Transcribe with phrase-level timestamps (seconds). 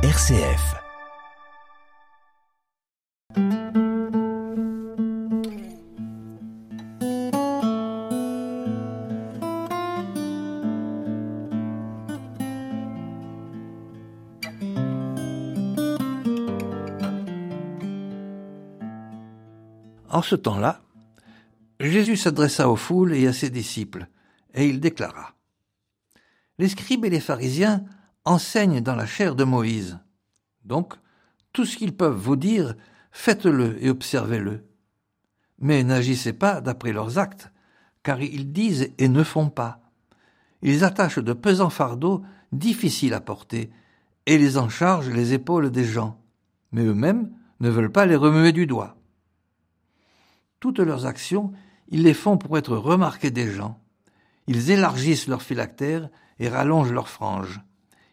[0.00, 0.76] RCF.
[20.08, 20.80] En ce temps-là,
[21.80, 24.06] Jésus s'adressa aux foules et à ses disciples,
[24.54, 25.34] et il déclara
[26.60, 27.84] Les scribes et les pharisiens
[28.28, 29.98] enseignent dans la chair de Moïse.
[30.64, 30.94] Donc,
[31.52, 32.74] tout ce qu'ils peuvent vous dire,
[33.10, 34.64] faites-le et observez-le.
[35.58, 37.50] Mais n'agissez pas d'après leurs actes,
[38.02, 39.80] car ils disent et ne font pas.
[40.60, 42.22] Ils attachent de pesants fardeaux
[42.52, 43.70] difficiles à porter,
[44.26, 46.20] et les en chargent les épaules des gens,
[46.70, 48.96] mais eux-mêmes ne veulent pas les remuer du doigt.
[50.60, 51.52] Toutes leurs actions,
[51.88, 53.80] ils les font pour être remarqués des gens.
[54.46, 57.60] Ils élargissent leurs phylactères et rallongent leurs franges.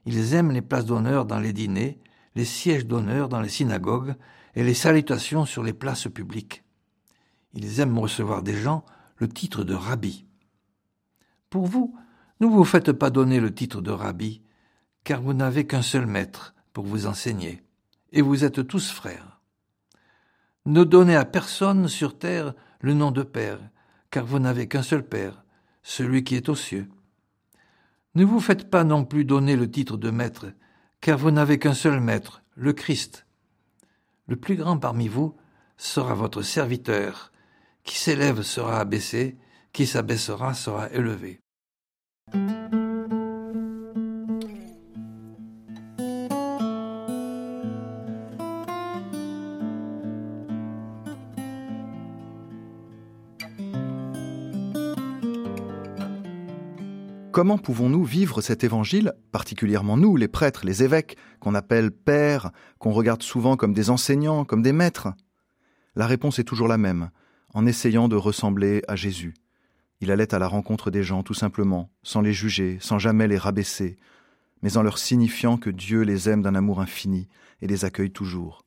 [0.05, 1.99] Ils aiment les places d'honneur dans les dîners,
[2.35, 4.15] les sièges d'honneur dans les synagogues
[4.55, 6.63] et les salutations sur les places publiques.
[7.53, 8.85] Ils aiment recevoir des gens
[9.17, 10.25] le titre de rabbi.
[11.49, 11.95] Pour vous,
[12.41, 14.41] ne vous faites pas donner le titre de rabbi,
[15.03, 17.63] car vous n'avez qu'un seul maître pour vous enseigner,
[18.11, 19.39] et vous êtes tous frères.
[20.65, 23.59] Ne donnez à personne sur terre le nom de Père,
[24.11, 25.45] car vous n'avez qu'un seul Père,
[25.83, 26.89] celui qui est aux cieux.
[28.15, 30.47] Ne vous faites pas non plus donner le titre de maître,
[31.01, 33.25] car vous n'avez qu'un seul maître, le Christ.
[34.27, 35.35] Le plus grand parmi vous
[35.77, 37.31] sera votre serviteur.
[37.83, 39.37] Qui s'élève sera abaissé,
[39.73, 41.41] qui s'abaissera sera élevé.
[57.35, 62.93] Comment pouvons-nous vivre cet évangile, particulièrement nous, les prêtres, les évêques, qu'on appelle pères, qu'on
[62.93, 65.09] regarde souvent comme des enseignants, comme des maîtres?
[65.97, 67.09] La réponse est toujours la même,
[67.53, 69.33] en essayant de ressembler à Jésus.
[69.99, 73.37] Il allait à la rencontre des gens tout simplement, sans les juger, sans jamais les
[73.37, 73.97] rabaisser,
[74.61, 77.27] mais en leur signifiant que Dieu les aime d'un amour infini
[77.61, 78.63] et les accueille toujours.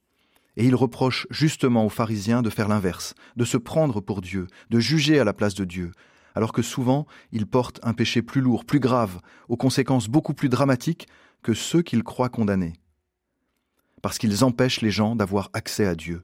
[0.59, 4.79] Et il reproche justement aux pharisiens de faire l'inverse, de se prendre pour Dieu, de
[4.79, 5.91] juger à la place de Dieu,
[6.39, 9.19] alors que souvent ils portent un péché plus lourd, plus grave,
[9.49, 11.09] aux conséquences beaucoup plus dramatiques
[11.43, 12.75] que ceux qu'ils croient condamnés.
[14.03, 16.23] Parce qu'ils empêchent les gens d'avoir accès à Dieu.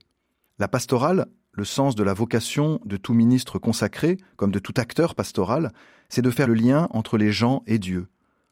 [0.60, 5.16] La pastorale, le sens de la vocation de tout ministre consacré, comme de tout acteur
[5.16, 5.72] pastoral,
[6.08, 8.06] c'est de faire le lien entre les gens et Dieu,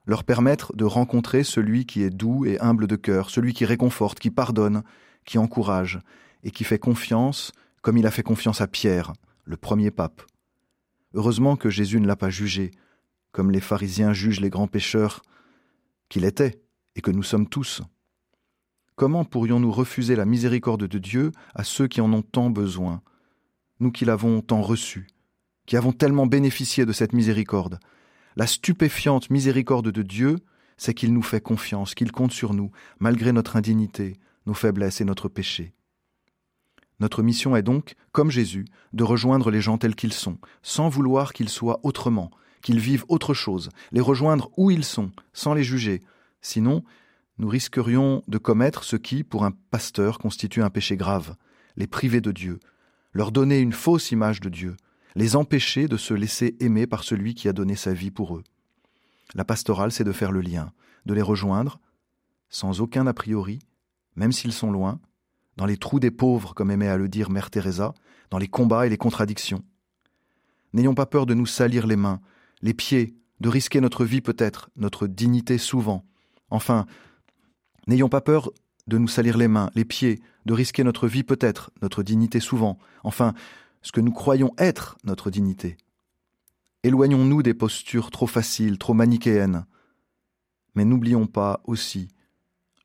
[0.05, 4.19] leur permettre de rencontrer celui qui est doux et humble de cœur, celui qui réconforte,
[4.19, 4.83] qui pardonne,
[5.25, 6.00] qui encourage,
[6.43, 7.53] et qui fait confiance
[7.83, 9.12] comme il a fait confiance à Pierre,
[9.44, 10.23] le premier pape.
[11.15, 12.71] Heureusement que Jésus ne l'a pas jugé,
[13.33, 15.23] comme les pharisiens jugent les grands pécheurs
[16.09, 16.61] qu'il était
[16.97, 17.83] et que nous sommes tous.
[18.95, 23.03] Comment pourrions-nous refuser la miséricorde de Dieu à ceux qui en ont tant besoin,
[23.81, 25.06] nous qui l'avons tant reçue,
[25.67, 27.81] qui avons tellement bénéficié de cette miséricorde?
[28.37, 30.37] La stupéfiante miséricorde de Dieu,
[30.77, 35.05] c'est qu'il nous fait confiance, qu'il compte sur nous, malgré notre indignité, nos faiblesses et
[35.05, 35.75] notre péché.
[37.03, 41.33] Notre mission est donc, comme Jésus, de rejoindre les gens tels qu'ils sont, sans vouloir
[41.33, 42.31] qu'ils soient autrement,
[42.63, 46.01] qu'ils vivent autre chose, les rejoindre où ils sont, sans les juger.
[46.43, 46.85] Sinon,
[47.39, 51.35] nous risquerions de commettre ce qui, pour un pasteur, constitue un péché grave,
[51.75, 52.61] les priver de Dieu,
[53.12, 54.77] leur donner une fausse image de Dieu,
[55.17, 58.45] les empêcher de se laisser aimer par celui qui a donné sa vie pour eux.
[59.35, 60.71] La pastorale, c'est de faire le lien,
[61.05, 61.81] de les rejoindre,
[62.49, 63.59] sans aucun a priori,
[64.15, 65.01] même s'ils sont loin,
[65.57, 67.95] dans les trous des pauvres, comme aimait à le dire Mère Teresa,
[68.31, 69.63] dans les combats et les contradictions.
[70.73, 72.21] N'ayons pas peur de nous salir les mains,
[72.63, 76.05] les pieds, de risquer notre vie peut-être, notre dignité souvent.
[76.51, 76.87] Enfin,
[77.87, 78.51] n'ayons pas peur
[78.87, 82.79] de nous salir les mains, les pieds, de risquer notre vie peut-être, notre dignité souvent.
[83.05, 83.35] Enfin,
[83.83, 85.77] ce que nous croyons être notre dignité.
[86.85, 89.67] Éloignons-nous des postures trop faciles, trop manichéennes.
[90.75, 92.09] Mais n'oublions pas aussi,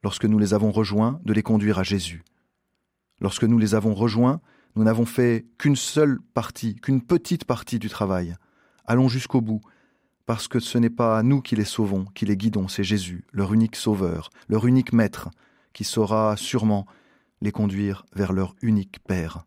[0.04, 2.24] lorsque nous les avons rejoints, de les conduire à Jésus.
[3.20, 4.42] Lorsque nous les avons rejoints,
[4.76, 8.36] nous n'avons fait qu'une seule partie, qu'une petite partie du travail.
[8.86, 9.62] Allons jusqu'au bout,
[10.28, 13.54] parce que ce n'est pas nous qui les sauvons, qui les guidons, c'est Jésus, leur
[13.54, 15.30] unique sauveur, leur unique maître,
[15.74, 16.86] qui saura sûrement
[17.42, 19.47] les conduire vers leur unique Père.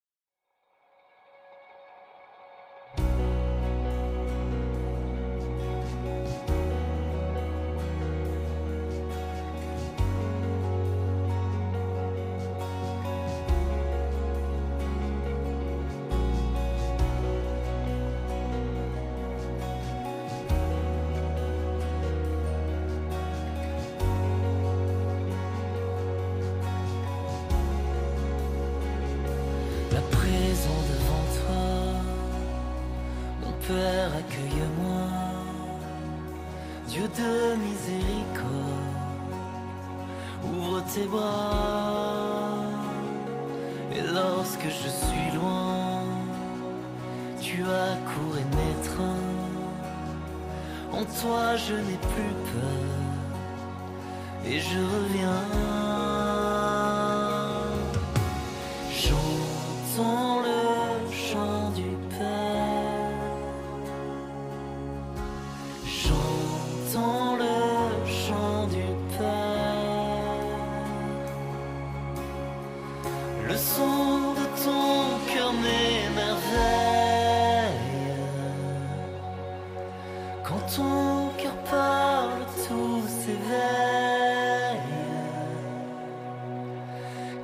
[30.69, 31.65] devant toi.
[33.41, 35.07] Mon Père, accueille-moi.
[36.87, 38.95] Dieu de miséricorde,
[40.43, 42.51] ouvre tes bras.
[43.95, 46.03] Et lorsque je suis loin,
[47.39, 49.31] tu as couru et.
[50.91, 53.01] En toi, je n'ai plus peur.
[54.45, 56.20] Et je reviens.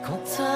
[0.08, 0.47] 独自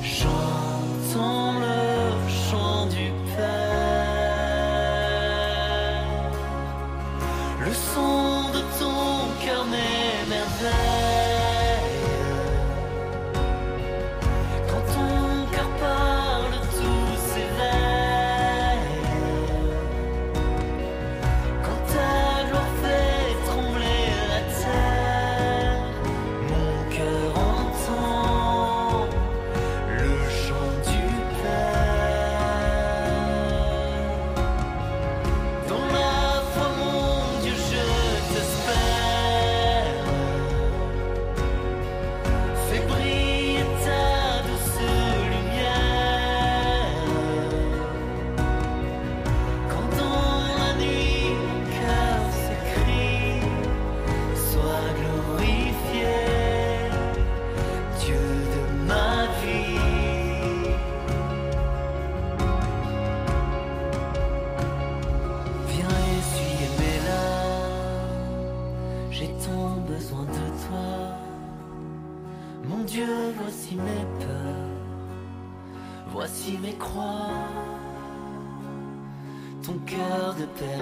[0.01, 1.56] J'entends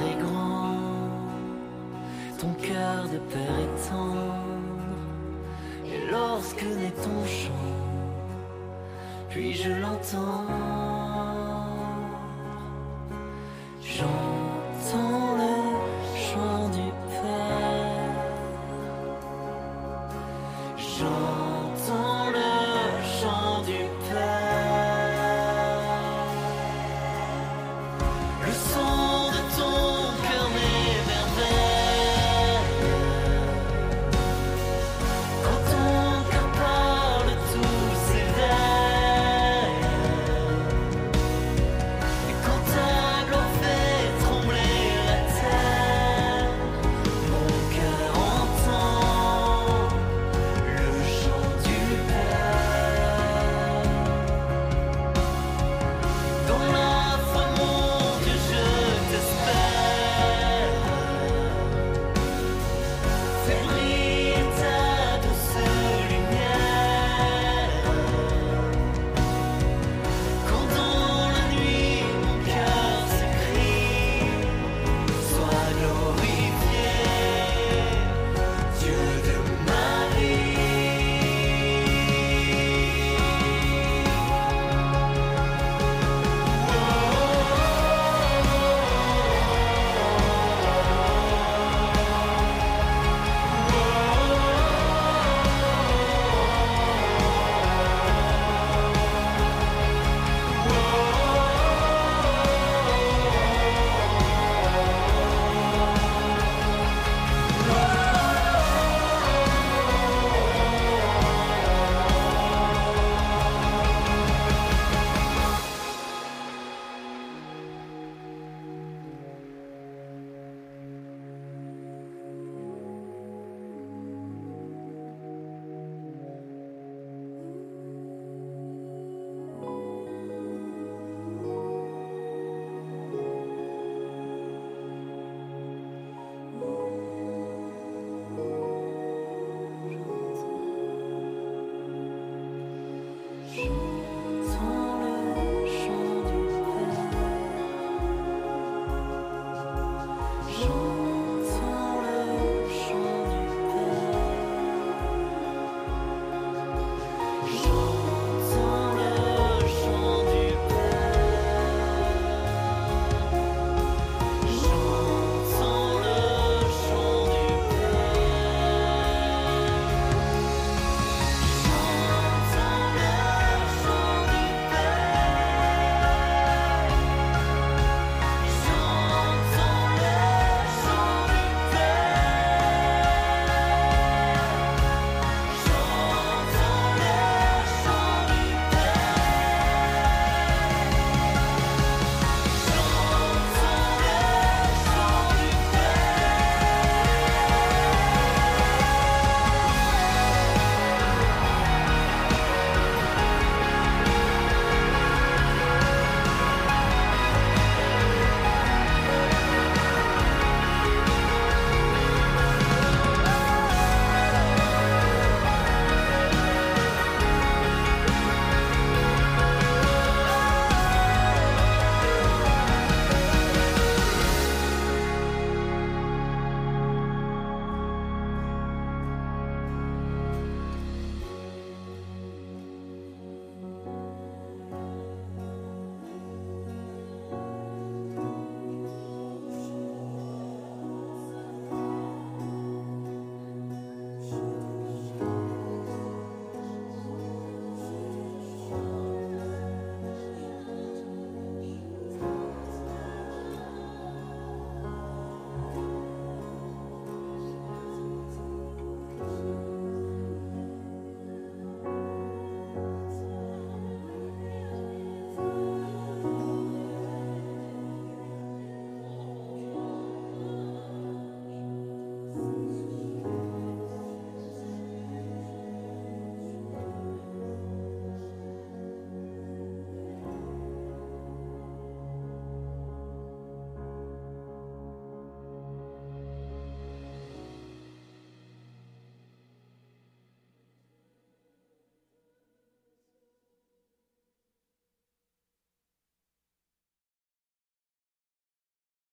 [0.10, 0.76] est grand,
[2.40, 4.36] ton cœur de père est tendre.
[5.86, 7.52] Et lorsque naît ton chant,
[9.30, 10.46] puis je l'entends.
[13.82, 14.35] Jean